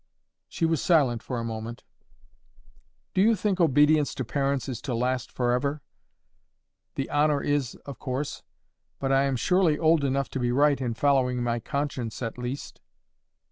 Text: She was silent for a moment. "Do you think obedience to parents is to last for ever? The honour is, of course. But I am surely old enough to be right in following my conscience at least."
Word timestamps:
She 0.49 0.65
was 0.65 0.81
silent 0.81 1.21
for 1.21 1.37
a 1.37 1.43
moment. 1.43 1.83
"Do 3.13 3.21
you 3.21 3.35
think 3.35 3.61
obedience 3.61 4.15
to 4.15 4.25
parents 4.25 4.67
is 4.67 4.81
to 4.81 4.95
last 4.95 5.31
for 5.31 5.51
ever? 5.51 5.83
The 6.95 7.07
honour 7.11 7.43
is, 7.43 7.75
of 7.85 7.99
course. 7.99 8.41
But 8.97 9.11
I 9.11 9.25
am 9.25 9.35
surely 9.35 9.77
old 9.77 10.03
enough 10.03 10.29
to 10.31 10.39
be 10.39 10.51
right 10.51 10.81
in 10.81 10.95
following 10.95 11.43
my 11.43 11.59
conscience 11.59 12.23
at 12.23 12.39
least." 12.39 12.81